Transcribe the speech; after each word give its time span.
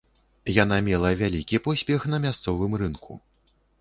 Яна 0.63 0.77
мела 0.87 1.11
вялікі 1.19 1.61
поспех 1.67 2.07
на 2.13 2.17
мясцовым 2.25 2.71
рынку. 2.85 3.23